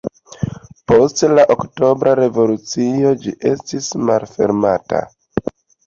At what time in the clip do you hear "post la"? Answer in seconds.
0.91-1.45